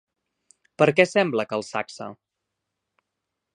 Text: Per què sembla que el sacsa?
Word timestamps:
Per 0.81 0.87
què 0.99 1.05
sembla 1.09 1.45
que 1.51 1.57
el 1.59 1.65
sacsa? 1.69 2.09